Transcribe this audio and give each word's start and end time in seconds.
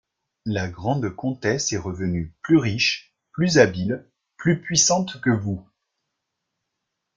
La 0.47 0.67
grande 0.67 1.11
comtesse 1.15 1.73
est 1.73 1.77
revenue, 1.77 2.33
plus 2.41 2.57
riche, 2.57 3.13
plus 3.33 3.59
habile, 3.59 4.03
plus 4.35 4.59
puissante 4.59 5.21
que 5.21 5.29
vous. 5.29 5.63